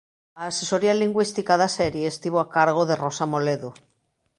A 0.41 0.43
asesoría 0.51 0.99
lingüística 1.03 1.53
da 1.61 1.69
serie 1.79 2.05
estivo 2.13 2.37
a 2.41 2.49
cargo 2.55 2.81
de 2.89 2.95
Rosa 3.03 3.25
Moledo. 3.31 3.69